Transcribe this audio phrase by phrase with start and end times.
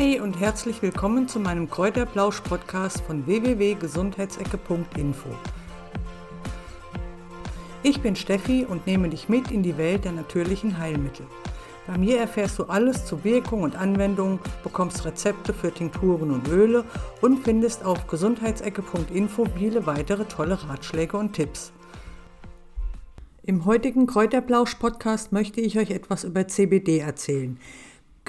[0.00, 5.28] Hey und herzlich willkommen zu meinem Kräuterplausch-Podcast von www.gesundheitsecke.info.
[7.82, 11.26] Ich bin Steffi und nehme dich mit in die Welt der natürlichen Heilmittel.
[11.86, 16.86] Bei mir erfährst du alles zu Wirkung und Anwendung, bekommst Rezepte für Tinkturen und Öle
[17.20, 21.72] und findest auf gesundheitsecke.info viele weitere tolle Ratschläge und Tipps.
[23.42, 27.58] Im heutigen Kräuterplausch-Podcast möchte ich euch etwas über CBD erzählen.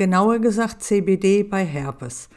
[0.01, 2.27] Genauer gesagt CBD bei Herpes.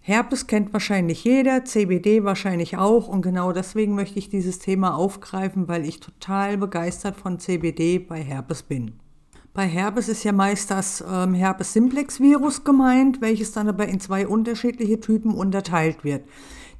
[0.00, 5.68] Herpes kennt wahrscheinlich jeder, CBD wahrscheinlich auch und genau deswegen möchte ich dieses Thema aufgreifen,
[5.68, 8.94] weil ich total begeistert von CBD bei Herpes bin.
[9.54, 14.00] Bei Herpes ist ja meist das ähm, Herpes simplex Virus gemeint, welches dann aber in
[14.00, 16.24] zwei unterschiedliche Typen unterteilt wird.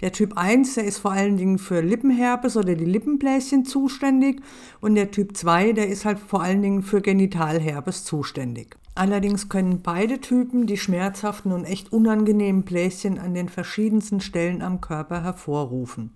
[0.00, 4.42] Der Typ 1, der ist vor allen Dingen für Lippenherpes oder die Lippenbläschen zuständig
[4.80, 8.76] und der Typ 2, der ist halt vor allen Dingen für Genitalherpes zuständig.
[8.96, 14.80] Allerdings können beide Typen die schmerzhaften und echt unangenehmen Bläschen an den verschiedensten Stellen am
[14.80, 16.14] Körper hervorrufen.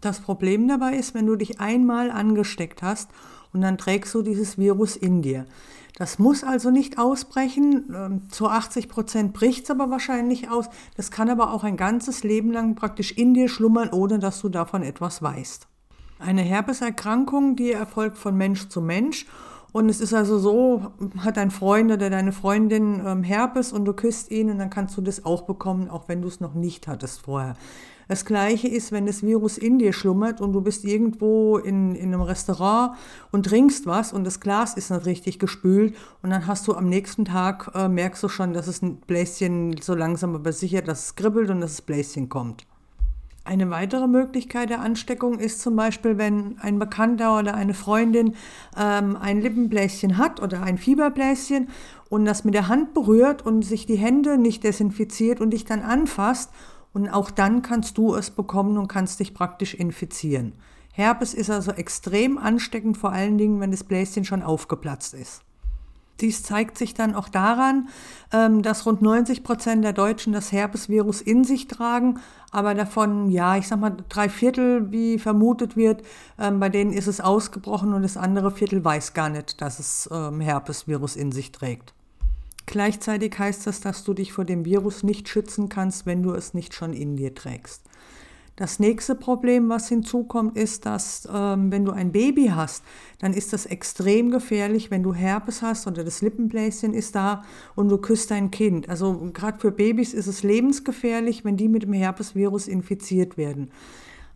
[0.00, 3.10] Das Problem dabei ist, wenn du dich einmal angesteckt hast
[3.52, 5.44] und dann trägst du dieses Virus in dir.
[5.96, 7.94] Das muss also nicht ausbrechen.
[7.94, 10.70] Ähm, zu 80 Prozent bricht es aber wahrscheinlich aus.
[10.96, 14.48] Das kann aber auch ein ganzes Leben lang praktisch in dir schlummern, ohne dass du
[14.48, 15.68] davon etwas weißt.
[16.18, 19.26] Eine Herpeserkrankung, die erfolgt von Mensch zu Mensch
[19.74, 23.92] und es ist also so, hat dein Freund oder deine Freundin ähm, Herpes und du
[23.92, 26.86] küsst ihn und dann kannst du das auch bekommen, auch wenn du es noch nicht
[26.86, 27.56] hattest vorher.
[28.06, 32.14] Das gleiche ist, wenn das Virus in dir schlummert und du bist irgendwo in, in
[32.14, 32.96] einem Restaurant
[33.32, 36.88] und trinkst was und das Glas ist nicht richtig gespült und dann hast du am
[36.88, 41.06] nächsten Tag, äh, merkst du schon, dass es ein Bläschen so langsam aber sicher, dass
[41.06, 42.64] es kribbelt und dass das Bläschen kommt.
[43.46, 48.36] Eine weitere Möglichkeit der Ansteckung ist zum Beispiel, wenn ein Bekannter oder eine Freundin
[48.74, 51.68] ähm, ein Lippenbläschen hat oder ein Fieberbläschen
[52.08, 55.82] und das mit der Hand berührt und sich die Hände nicht desinfiziert und dich dann
[55.82, 56.52] anfasst.
[56.94, 60.54] Und auch dann kannst du es bekommen und kannst dich praktisch infizieren.
[60.92, 65.42] Herpes ist also extrem ansteckend, vor allen Dingen, wenn das Bläschen schon aufgeplatzt ist.
[66.20, 67.88] Dies zeigt sich dann auch daran,
[68.32, 72.20] ähm, dass rund 90 Prozent der Deutschen das Herpesvirus in sich tragen,
[72.52, 76.02] aber davon, ja, ich sag mal, drei Viertel, wie vermutet wird,
[76.38, 80.08] ähm, bei denen ist es ausgebrochen und das andere Viertel weiß gar nicht, dass es
[80.12, 81.94] ähm, Herpesvirus in sich trägt.
[82.66, 86.54] Gleichzeitig heißt das, dass du dich vor dem Virus nicht schützen kannst, wenn du es
[86.54, 87.82] nicht schon in dir trägst.
[88.56, 92.84] Das nächste Problem, was hinzukommt, ist, dass ähm, wenn du ein Baby hast,
[93.18, 97.42] dann ist das extrem gefährlich, wenn du Herpes hast oder das Lippenbläschen ist da
[97.74, 98.88] und du küsst dein Kind.
[98.88, 103.72] Also gerade für Babys ist es lebensgefährlich, wenn die mit dem Herpesvirus infiziert werden.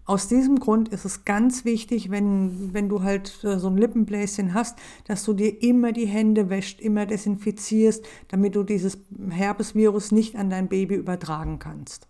[0.04, 4.52] Aus diesem Grund ist es ganz wichtig, wenn, wenn du halt äh, so ein Lippenbläschen
[4.52, 8.98] hast, dass du dir immer die Hände wäscht, immer desinfizierst, damit du dieses
[9.30, 12.08] Herpesvirus nicht an dein Baby übertragen kannst.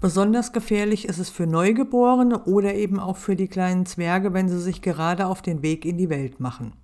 [0.00, 4.60] Besonders gefährlich ist es für Neugeborene oder eben auch für die kleinen Zwerge, wenn sie
[4.60, 6.74] sich gerade auf den Weg in die Welt machen.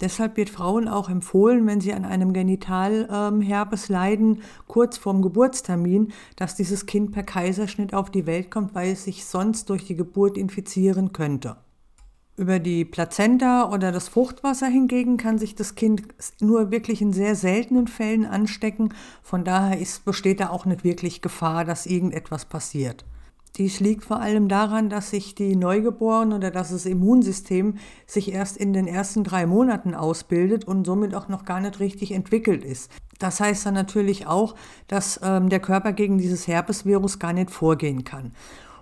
[0.00, 6.54] Deshalb wird Frauen auch empfohlen, wenn sie an einem Genitalherpes leiden, kurz vorm Geburtstermin, dass
[6.54, 10.36] dieses Kind per Kaiserschnitt auf die Welt kommt, weil es sich sonst durch die Geburt
[10.36, 11.56] infizieren könnte.
[12.38, 16.02] Über die Plazenta oder das Fruchtwasser hingegen kann sich das Kind
[16.38, 18.92] nur wirklich in sehr seltenen Fällen anstecken.
[19.22, 23.06] Von daher ist, besteht da auch nicht wirklich Gefahr, dass irgendetwas passiert.
[23.56, 28.58] Dies liegt vor allem daran, dass sich die Neugeborenen oder dass das Immunsystem sich erst
[28.58, 32.90] in den ersten drei Monaten ausbildet und somit auch noch gar nicht richtig entwickelt ist.
[33.18, 34.56] Das heißt dann natürlich auch,
[34.88, 38.32] dass ähm, der Körper gegen dieses Herpesvirus gar nicht vorgehen kann.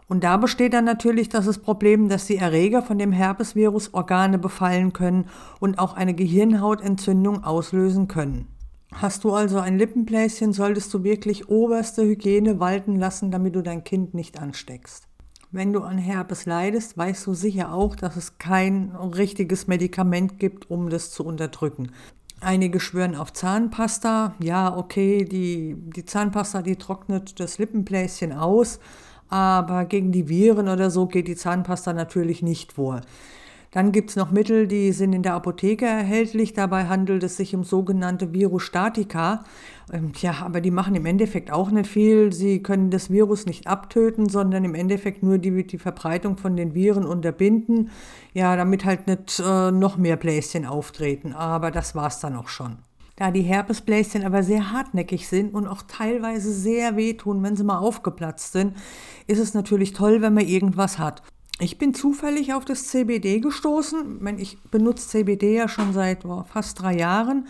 [0.07, 4.93] Und da besteht dann natürlich das Problem, dass die Erreger von dem Herpesvirus Organe befallen
[4.93, 5.27] können
[5.61, 8.49] und auch eine Gehirnhautentzündung auslösen können.
[8.93, 13.83] Hast du also ein Lippenbläschen, solltest du wirklich oberste Hygiene walten lassen, damit du dein
[13.83, 15.09] Kind nicht ansteckst.
[15.51, 20.71] Wenn du an Herpes leidest, weißt du sicher auch, dass es kein richtiges Medikament gibt,
[20.71, 21.93] um das zu unterdrücken.
[22.41, 24.35] Einige schwören auf Zahnpasta.
[24.41, 28.81] Ja, okay, die, die Zahnpasta, die trocknet das Lippenbläschen aus,
[29.29, 33.01] aber gegen die Viren oder so geht die Zahnpasta natürlich nicht vor.
[33.75, 36.53] Dann gibt es noch Mittel, die sind in der Apotheke erhältlich.
[36.53, 39.43] Dabei handelt es sich um sogenannte Virostatika.
[39.93, 42.33] Ähm, ja, aber die machen im Endeffekt auch nicht viel.
[42.33, 46.75] Sie können das Virus nicht abtöten, sondern im Endeffekt nur die, die Verbreitung von den
[46.75, 47.91] Viren unterbinden.
[48.33, 51.33] Ja, damit halt nicht äh, noch mehr Bläschen auftreten.
[51.33, 52.77] Aber das war es dann auch schon.
[53.17, 57.79] Da die Herpesbläschen aber sehr hartnäckig sind und auch teilweise sehr wehtun, wenn sie mal
[57.79, 58.77] aufgeplatzt sind,
[59.27, 61.23] ist es natürlich toll, wenn man irgendwas hat.
[61.61, 64.27] Ich bin zufällig auf das CBD gestoßen.
[64.39, 67.47] Ich benutze CBD ja schon seit oh, fast drei Jahren.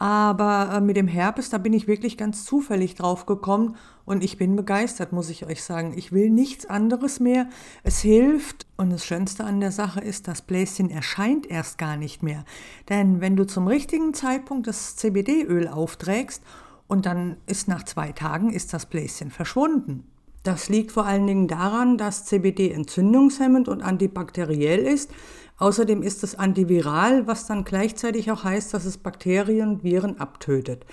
[0.00, 3.76] Aber äh, mit dem Herpes, da bin ich wirklich ganz zufällig drauf gekommen
[4.06, 5.92] und ich bin begeistert, muss ich euch sagen.
[5.94, 7.50] Ich will nichts anderes mehr.
[7.82, 12.22] Es hilft und das Schönste an der Sache ist, das Bläschen erscheint erst gar nicht
[12.22, 12.46] mehr.
[12.88, 16.42] Denn wenn du zum richtigen Zeitpunkt das CBD-Öl aufträgst
[16.88, 20.09] und dann ist nach zwei Tagen ist das Bläschen verschwunden.
[20.42, 25.10] Das liegt vor allen Dingen daran, dass CBD entzündungshemmend und antibakteriell ist.
[25.58, 30.86] Außerdem ist es antiviral, was dann gleichzeitig auch heißt, dass es Bakterien und Viren abtötet.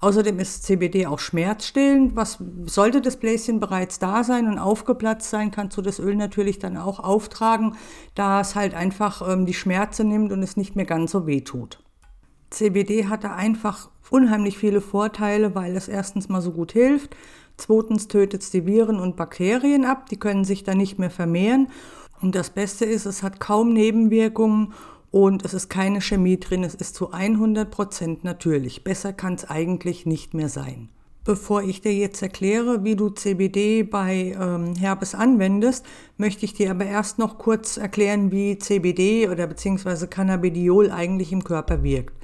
[0.00, 2.16] Außerdem ist CBD auch schmerzstillend.
[2.16, 6.58] Was sollte das Bläschen bereits da sein und aufgeplatzt sein, kannst du das Öl natürlich
[6.58, 7.76] dann auch auftragen,
[8.14, 11.40] da es halt einfach ähm, die Schmerze nimmt und es nicht mehr ganz so weh
[11.42, 11.82] tut.
[12.50, 17.16] CBD hat da einfach unheimlich viele Vorteile, weil es erstens mal so gut hilft.
[17.56, 21.68] Zweitens tötet es die Viren und Bakterien ab, die können sich dann nicht mehr vermehren.
[22.20, 24.72] Und das Beste ist, es hat kaum Nebenwirkungen
[25.10, 28.84] und es ist keine Chemie drin, es ist zu 100% natürlich.
[28.84, 30.88] Besser kann es eigentlich nicht mehr sein.
[31.24, 35.84] Bevor ich dir jetzt erkläre, wie du CBD bei ähm, Herpes anwendest,
[36.18, 41.42] möchte ich dir aber erst noch kurz erklären, wie CBD oder beziehungsweise Cannabidiol eigentlich im
[41.42, 42.14] Körper wirkt.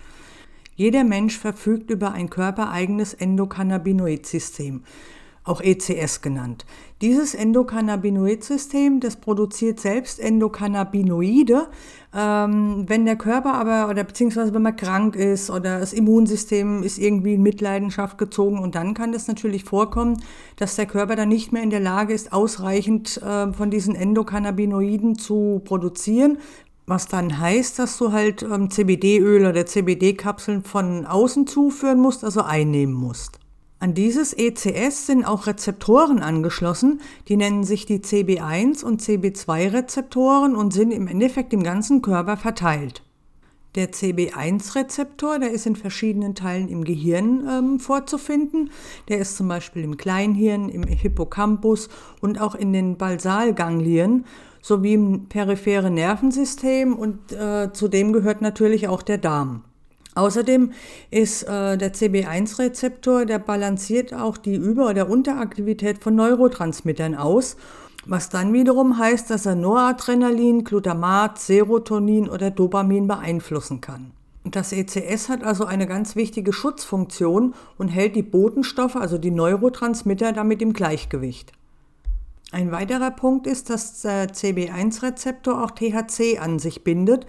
[0.76, 4.84] Jeder Mensch verfügt über ein körpereigenes Endokannabinoid-System
[5.44, 6.64] auch ECS genannt.
[7.00, 11.66] Dieses Endokannabinoid-System, das produziert selbst Endokannabinoide.
[12.14, 16.98] Ähm, wenn der Körper aber, oder beziehungsweise wenn man krank ist oder das Immunsystem ist
[16.98, 20.22] irgendwie in Mitleidenschaft gezogen und dann kann es natürlich vorkommen,
[20.56, 25.18] dass der Körper dann nicht mehr in der Lage ist, ausreichend äh, von diesen Endokannabinoiden
[25.18, 26.38] zu produzieren,
[26.86, 32.42] was dann heißt, dass du halt ähm, CBD-Öl oder CBD-Kapseln von außen zuführen musst, also
[32.42, 33.41] einnehmen musst.
[33.82, 40.72] An dieses ECS sind auch Rezeptoren angeschlossen, die nennen sich die CB1 und CB2-Rezeptoren und
[40.72, 43.02] sind im Endeffekt im ganzen Körper verteilt.
[43.74, 48.70] Der CB1-Rezeptor, der ist in verschiedenen Teilen im Gehirn ähm, vorzufinden.
[49.08, 51.88] Der ist zum Beispiel im Kleinhirn, im Hippocampus
[52.20, 54.26] und auch in den Basalganglien
[54.60, 59.64] sowie im peripheren Nervensystem und äh, zudem gehört natürlich auch der Darm.
[60.14, 60.72] Außerdem
[61.10, 67.56] ist äh, der CB1-Rezeptor, der balanciert auch die Über- oder Unteraktivität von Neurotransmittern aus,
[68.04, 74.10] was dann wiederum heißt, dass er Noradrenalin, Glutamat, Serotonin oder Dopamin beeinflussen kann.
[74.44, 80.32] Das ECS hat also eine ganz wichtige Schutzfunktion und hält die Botenstoffe, also die Neurotransmitter,
[80.32, 81.52] damit im Gleichgewicht.
[82.50, 87.24] Ein weiterer Punkt ist, dass der CB1-Rezeptor auch THC an sich bindet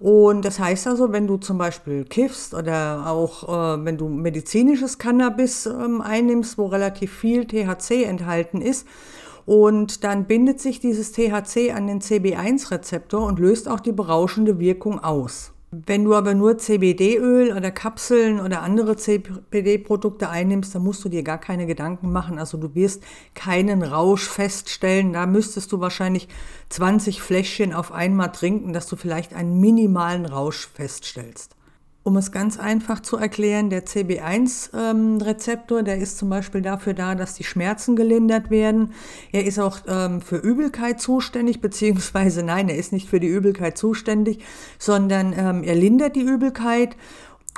[0.00, 4.98] und das heißt also, wenn du zum Beispiel kiffst oder auch äh, wenn du medizinisches
[4.98, 8.86] Cannabis ähm, einnimmst, wo relativ viel THC enthalten ist,
[9.48, 15.02] und dann bindet sich dieses THC an den CB1-Rezeptor und löst auch die berauschende Wirkung
[15.02, 15.52] aus.
[15.70, 21.22] Wenn du aber nur CBD-Öl oder Kapseln oder andere CBD-Produkte einnimmst, dann musst du dir
[21.22, 22.38] gar keine Gedanken machen.
[22.38, 23.02] Also du wirst
[23.34, 25.12] keinen Rausch feststellen.
[25.12, 26.26] Da müsstest du wahrscheinlich
[26.70, 31.57] 20 Fläschchen auf einmal trinken, dass du vielleicht einen minimalen Rausch feststellst.
[32.08, 37.14] Um es ganz einfach zu erklären, der CB1-Rezeptor, ähm, der ist zum Beispiel dafür da,
[37.14, 38.94] dass die Schmerzen gelindert werden.
[39.30, 43.76] Er ist auch ähm, für Übelkeit zuständig, beziehungsweise nein, er ist nicht für die Übelkeit
[43.76, 44.42] zuständig,
[44.78, 46.96] sondern ähm, er lindert die Übelkeit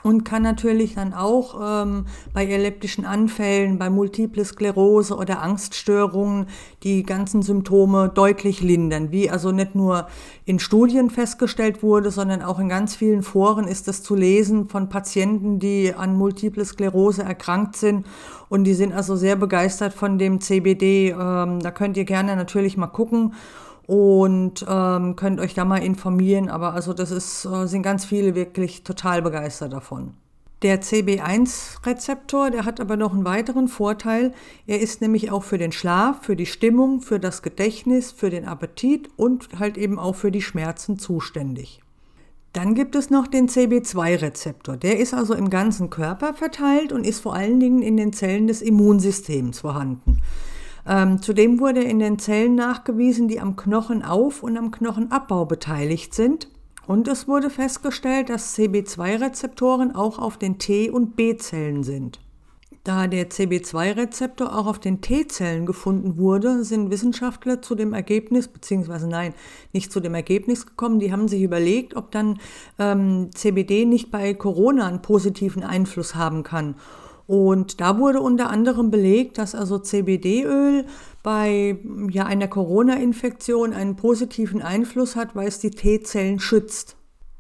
[0.03, 6.47] und kann natürlich dann auch ähm, bei epileptischen Anfällen, bei Multiple Sklerose oder Angststörungen
[6.83, 9.13] die ganzen Symptome deutlich lindern.
[9.13, 10.09] Wie also nicht nur
[10.45, 14.89] in Studien festgestellt wurde, sondern auch in ganz vielen Foren ist das zu lesen von
[14.89, 18.07] Patienten, die an Multiple Sklerose erkrankt sind
[18.49, 21.11] und die sind also sehr begeistert von dem CBD.
[21.11, 23.35] Ähm, da könnt ihr gerne natürlich mal gucken
[23.91, 26.49] und ähm, könnt euch da mal informieren.
[26.49, 30.15] Aber also das ist, äh, sind ganz viele wirklich total begeistert davon.
[30.63, 34.33] Der CB1-Rezeptor, der hat aber noch einen weiteren Vorteil.
[34.69, 38.45] Er ist nämlich auch für den Schlaf, für die Stimmung, für das Gedächtnis, für den
[38.45, 41.81] Appetit und halt eben auch für die Schmerzen zuständig.
[42.53, 44.77] Dann gibt es noch den CB2-Rezeptor.
[44.77, 48.47] Der ist also im ganzen Körper verteilt und ist vor allen Dingen in den Zellen
[48.47, 50.23] des Immunsystems vorhanden.
[50.91, 56.49] Ähm, zudem wurde in den Zellen nachgewiesen, die am Knochenauf- und am Knochenabbau beteiligt sind.
[56.85, 62.19] Und es wurde festgestellt, dass CB2-Rezeptoren auch auf den T- und B-Zellen sind.
[62.83, 69.07] Da der CB2-Rezeptor auch auf den T-Zellen gefunden wurde, sind Wissenschaftler zu dem Ergebnis, beziehungsweise
[69.07, 69.35] nein,
[69.73, 72.41] nicht zu dem Ergebnis gekommen, die haben sich überlegt, ob dann
[72.81, 76.75] ähm, CBD nicht bei Corona einen positiven Einfluss haben kann.
[77.31, 80.85] Und da wurde unter anderem belegt, dass also CBD-Öl
[81.23, 81.79] bei
[82.11, 86.97] ja, einer Corona-Infektion einen positiven Einfluss hat, weil es die T-Zellen schützt.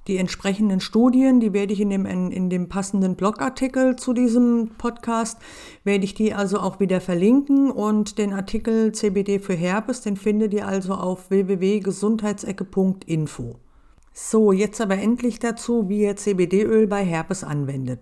[0.07, 5.39] Die entsprechenden Studien, die werde ich in dem, in dem passenden Blogartikel zu diesem Podcast,
[5.83, 10.55] werde ich die also auch wieder verlinken und den Artikel CBD für Herpes, den findet
[10.55, 13.57] ihr also auf www.gesundheitsecke.info.
[14.13, 17.99] So, jetzt aber endlich dazu, wie ihr CBD-Öl bei Herpes anwendet.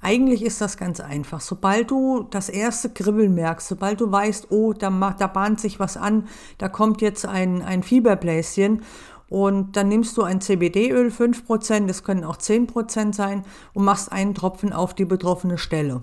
[0.00, 1.40] Eigentlich ist das ganz einfach.
[1.40, 5.96] Sobald du das erste Kribbeln merkst, sobald du weißt, oh, da, da bahnt sich was
[5.96, 8.82] an, da kommt jetzt ein, ein Fieberbläschen
[9.28, 13.42] und dann nimmst du ein CBD-Öl, 5%, das können auch 10% sein,
[13.74, 16.02] und machst einen Tropfen auf die betroffene Stelle.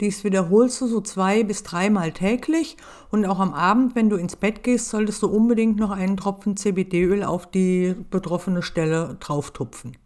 [0.00, 2.78] Dies wiederholst du so zwei bis dreimal täglich
[3.10, 6.56] und auch am Abend, wenn du ins Bett gehst, solltest du unbedingt noch einen Tropfen
[6.56, 9.96] CBD-Öl auf die betroffene Stelle drauftupfen.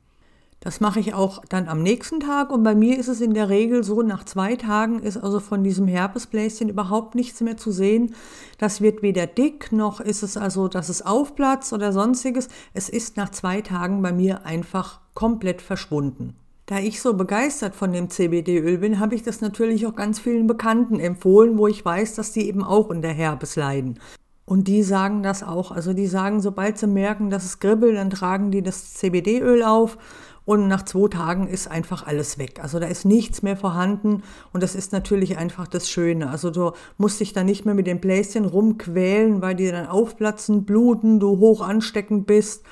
[0.64, 3.50] Das mache ich auch dann am nächsten Tag und bei mir ist es in der
[3.50, 8.14] Regel so, nach zwei Tagen ist also von diesem Herpesbläschen überhaupt nichts mehr zu sehen.
[8.56, 12.48] Das wird weder dick, noch ist es also, dass es aufplatzt oder sonstiges.
[12.72, 16.34] Es ist nach zwei Tagen bei mir einfach komplett verschwunden.
[16.64, 20.46] Da ich so begeistert von dem CBD-Öl bin, habe ich das natürlich auch ganz vielen
[20.46, 24.00] Bekannten empfohlen, wo ich weiß, dass die eben auch unter Herpes leiden.
[24.46, 25.72] Und die sagen das auch.
[25.72, 29.98] Also die sagen, sobald sie merken, dass es kribbelt, dann tragen die das CBD-Öl auf
[30.44, 32.60] und nach zwei Tagen ist einfach alles weg.
[32.62, 34.22] Also da ist nichts mehr vorhanden
[34.52, 36.30] und das ist natürlich einfach das Schöne.
[36.30, 40.64] Also du musst dich da nicht mehr mit den Bläschen rumquälen, weil die dann aufplatzen,
[40.64, 42.64] bluten, du hoch ansteckend bist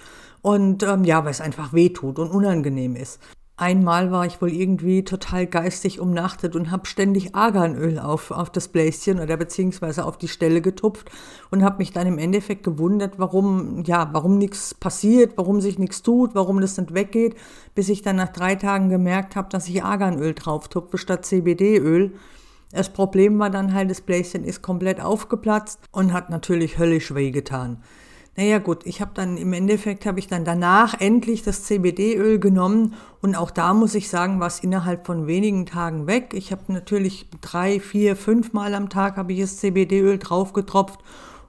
[0.43, 3.21] und ähm, ja, weil es einfach weh tut und unangenehm ist.
[3.57, 8.69] Einmal war ich wohl irgendwie total geistig umnachtet und habe ständig Arganöl auf, auf das
[8.69, 11.11] Bläschen oder beziehungsweise auf die Stelle getupft
[11.51, 16.03] und habe mich dann im Endeffekt gewundert, warum, ja, warum nichts passiert, warum sich nichts
[16.03, 17.37] tut, warum das nicht weggeht,
[17.75, 22.15] bis ich dann nach drei Tagen gemerkt habe, dass ich Arganöl drauf tupfe statt CBD-Öl.
[22.73, 27.83] Das Problem war dann halt, das Bläschen ist komplett aufgeplatzt und hat natürlich höllisch wehgetan.
[28.35, 32.95] Naja gut, ich habe dann im Endeffekt, habe ich dann danach endlich das CBD-Öl genommen
[33.21, 36.33] und auch da muss ich sagen, war es innerhalb von wenigen Tagen weg.
[36.33, 41.01] Ich habe natürlich drei, vier, fünf Mal am Tag habe ich das CBD-Öl draufgetropft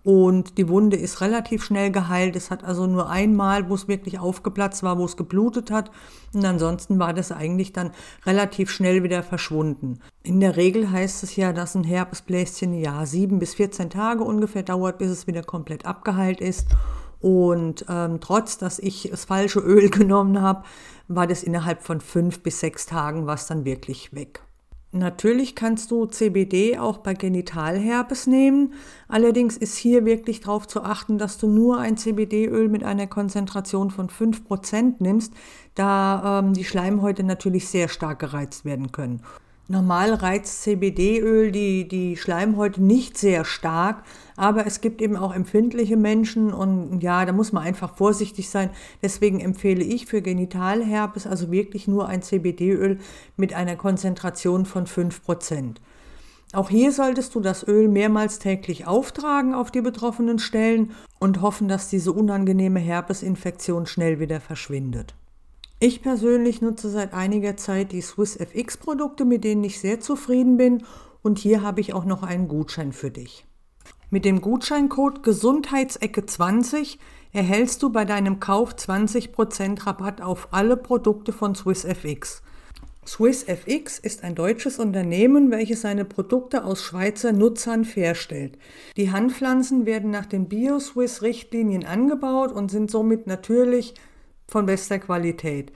[0.04, 2.36] und die Wunde ist relativ schnell geheilt.
[2.36, 5.92] Es hat also nur einmal, wo es wirklich aufgeplatzt war, wo es geblutet hat.
[6.34, 7.92] Und ansonsten war das eigentlich dann
[8.26, 10.00] relativ schnell wieder verschwunden.
[10.24, 14.64] In der Regel heißt es ja, dass ein Herpesbläschen ja sieben bis 14 Tage ungefähr
[14.64, 16.68] dauert, bis es wieder komplett abgeheilt ist.
[17.22, 20.64] Und ähm, trotz, dass ich das falsche Öl genommen habe,
[21.08, 24.42] war das innerhalb von fünf bis sechs Tagen was dann wirklich weg.
[24.96, 28.74] Natürlich kannst du CBD auch bei Genitalherpes nehmen.
[29.08, 33.90] Allerdings ist hier wirklich darauf zu achten, dass du nur ein CBD-Öl mit einer Konzentration
[33.90, 35.34] von 5% nimmst,
[35.74, 39.24] da ähm, die Schleimhäute natürlich sehr stark gereizt werden können.
[39.70, 44.04] Normal reizt CBD-Öl die, die Schleimhäute nicht sehr stark,
[44.36, 48.72] aber es gibt eben auch empfindliche Menschen und ja, da muss man einfach vorsichtig sein.
[49.02, 53.00] Deswegen empfehle ich für Genitalherpes also wirklich nur ein CBD-Öl
[53.38, 55.76] mit einer Konzentration von 5%.
[56.52, 61.70] Auch hier solltest du das Öl mehrmals täglich auftragen auf die betroffenen Stellen und hoffen,
[61.70, 65.16] dass diese unangenehme Herpesinfektion schnell wieder verschwindet.
[65.86, 70.86] Ich persönlich nutze seit einiger Zeit die SwissFX Produkte, mit denen ich sehr zufrieden bin
[71.22, 73.46] und hier habe ich auch noch einen Gutschein für dich.
[74.10, 77.00] Mit dem Gutscheincode Gesundheitsecke20
[77.34, 82.44] erhältst du bei deinem Kauf 20% Rabatt auf alle Produkte von SwissFX.
[83.06, 88.58] SwissFX ist ein deutsches Unternehmen, welches seine Produkte aus Schweizer Nutzern herstellt.
[88.96, 93.96] Die Handpflanzen werden nach den Bio-Swiss-Richtlinien angebaut und sind somit natürlich
[94.54, 95.74] von bester Qualität.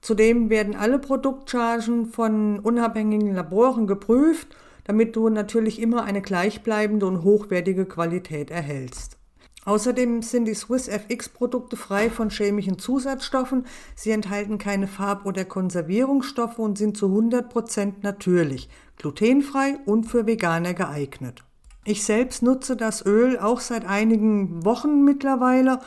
[0.00, 7.22] Zudem werden alle Produktchargen von unabhängigen Laboren geprüft, damit du natürlich immer eine gleichbleibende und
[7.24, 9.18] hochwertige Qualität erhältst.
[9.66, 13.66] Außerdem sind die Swiss FX Produkte frei von chemischen Zusatzstoffen.
[13.96, 20.72] Sie enthalten keine Farb- oder Konservierungsstoffe und sind zu 100% natürlich, glutenfrei und für Veganer
[20.72, 21.44] geeignet.
[21.84, 25.80] Ich selbst nutze das Öl auch seit einigen Wochen mittlerweile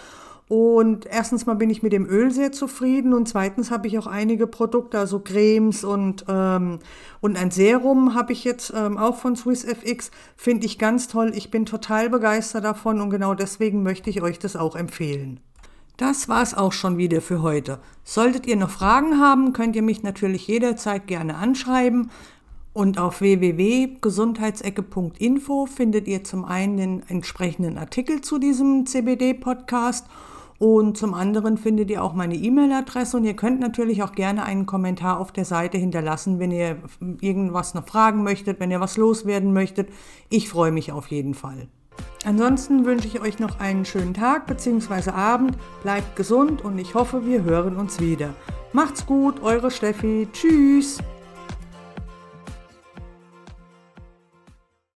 [0.49, 4.07] und erstens mal bin ich mit dem Öl sehr zufrieden und zweitens habe ich auch
[4.07, 6.79] einige Produkte, also Cremes und, ähm,
[7.21, 10.09] und ein Serum habe ich jetzt ähm, auch von SwissFX.
[10.35, 11.33] Finde ich ganz toll.
[11.35, 15.39] Ich bin total begeistert davon und genau deswegen möchte ich euch das auch empfehlen.
[15.97, 17.77] Das war's auch schon wieder für heute.
[18.03, 22.09] Solltet ihr noch Fragen haben, könnt ihr mich natürlich jederzeit gerne anschreiben.
[22.73, 30.07] Und auf www.gesundheitsecke.info findet ihr zum einen den entsprechenden Artikel zu diesem CBD-Podcast
[30.59, 34.65] und zum anderen findet ihr auch meine E-Mail-Adresse und ihr könnt natürlich auch gerne einen
[34.65, 36.77] Kommentar auf der Seite hinterlassen, wenn ihr
[37.21, 39.89] irgendwas noch fragen möchtet, wenn ihr was loswerden möchtet.
[40.29, 41.69] Ich freue mich auf jeden Fall.
[42.25, 45.11] Ansonsten wünsche ich euch noch einen schönen Tag bzw.
[45.11, 45.57] Abend.
[45.81, 48.33] Bleibt gesund und ich hoffe, wir hören uns wieder.
[48.73, 50.27] Macht's gut, eure Steffi.
[50.33, 50.99] Tschüss.